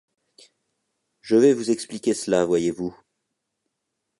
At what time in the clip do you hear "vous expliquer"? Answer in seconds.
1.53-2.15